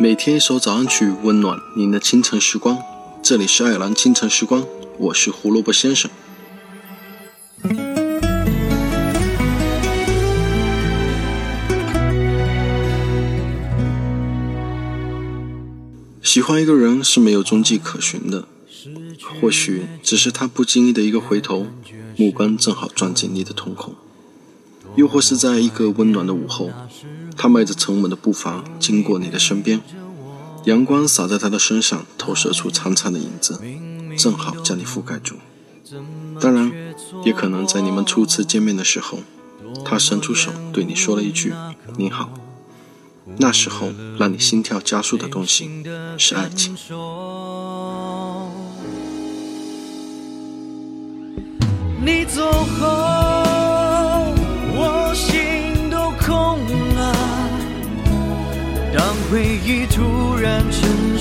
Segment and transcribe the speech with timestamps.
[0.00, 2.78] 每天一首早安曲，温暖您的清晨时光。
[3.20, 4.64] 这里是爱尔兰清晨时光，
[4.96, 6.08] 我是胡萝卜先生。
[16.22, 18.46] 喜欢一个人是没有踪迹可寻的，
[19.40, 21.66] 或许只是他不经意的一个回头，
[22.16, 23.94] 目光正好撞进你的瞳孔；
[24.94, 26.70] 又或是在一个温暖的午后。
[27.38, 29.80] 他迈着沉稳的步伐经过你的身边，
[30.64, 33.60] 阳光洒在他的身上，投射出长长的影子，
[34.18, 35.36] 正好将你覆盖住。
[36.40, 36.72] 当然，
[37.24, 39.20] 也可能在你们初次见面的时候，
[39.84, 41.54] 他伸出手对你说了一句
[41.96, 42.30] “你好”。
[43.38, 45.84] 那时候让你心跳加速的东西
[46.16, 46.74] 是爱情。
[52.04, 53.17] 你走后。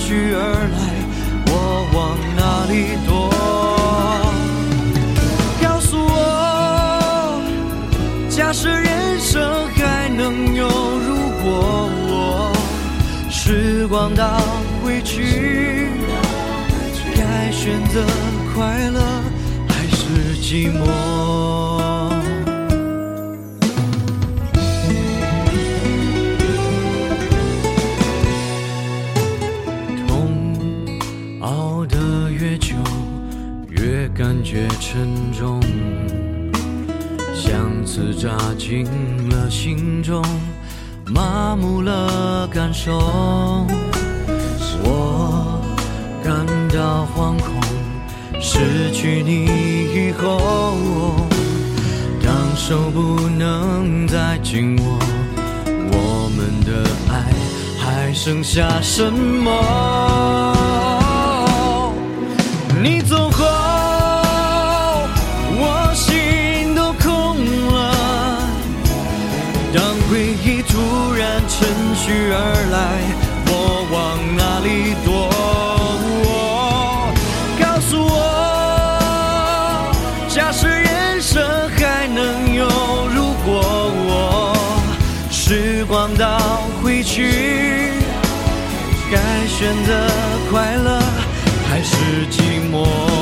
[0.08, 0.39] 去而
[0.72, 0.80] 来，
[1.47, 1.52] 我
[1.91, 2.41] 往哪
[2.72, 3.27] 里躲？
[5.61, 7.44] 告诉我，
[8.30, 11.09] 假设人生还能有如
[11.44, 12.53] 果，
[13.30, 14.39] 时光倒
[14.81, 15.89] 回去，
[17.14, 18.05] 该选择
[18.55, 19.02] 快乐
[19.67, 21.66] 还是寂寞？
[34.58, 35.61] 越沉重，
[37.31, 38.88] 相思扎进
[39.30, 40.19] 了心中，
[41.05, 42.97] 麻木了感受。
[44.81, 45.61] 我
[46.23, 47.53] 感到惶恐，
[48.41, 49.45] 失去你
[49.93, 51.27] 以后，
[52.23, 54.98] 当手不能再紧握，
[55.92, 56.83] 我们的
[57.14, 57.31] 爱
[57.77, 59.52] 还剩下什么？
[62.81, 63.30] 你走
[71.99, 72.35] 去而
[72.71, 72.77] 来，
[73.47, 73.52] 我
[73.91, 73.95] 往
[74.37, 75.09] 哪里躲？
[77.59, 78.15] 告诉我，
[80.30, 81.43] 假设人生
[81.75, 82.65] 还能有
[83.13, 83.49] 如果，
[84.07, 84.09] 我
[85.31, 87.93] 时光倒回去，
[89.11, 89.91] 该选择
[90.52, 91.02] 快乐
[91.67, 91.95] 还是
[92.31, 93.17] 寂寞？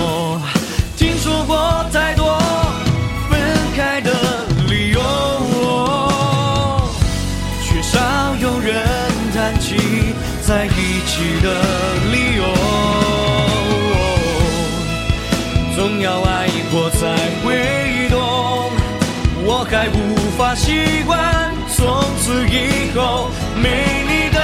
[10.48, 11.48] 在一起的
[12.12, 12.44] 理由，
[15.76, 17.48] 总要爱过才会
[18.10, 18.20] 懂。
[19.44, 21.84] 我还无法习惯从
[22.22, 24.40] 此以后没你的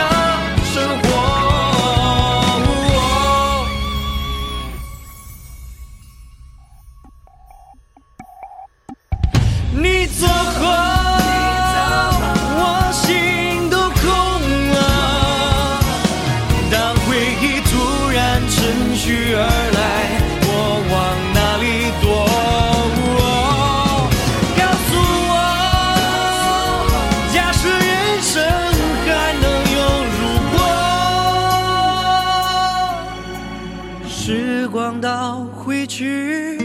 [35.01, 36.59] 到回去，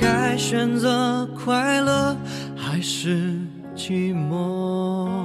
[0.00, 2.16] 该选择快乐
[2.56, 3.36] 还是
[3.74, 5.21] 寂寞？